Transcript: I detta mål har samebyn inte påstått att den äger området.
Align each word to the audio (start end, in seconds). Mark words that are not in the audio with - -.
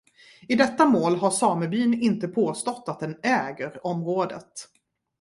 I 0.49 0.55
detta 0.55 0.85
mål 0.85 1.15
har 1.15 1.31
samebyn 1.31 1.93
inte 2.01 2.27
påstått 2.27 2.83
att 2.87 2.99
den 2.99 3.17
äger 3.23 3.87
området. 3.87 4.67